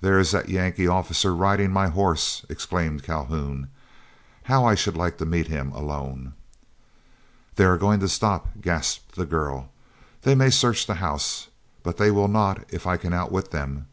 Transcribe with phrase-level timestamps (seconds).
[0.00, 3.68] "There is that Yankee officer riding my horse!" exclaimed Calhoun.
[4.44, 6.34] "How I should like to meet him alone."
[7.56, 9.68] "They are going to stop," gasped the girl.
[10.22, 11.48] "They may search the house,
[11.82, 13.88] but they will not if I can outwit them.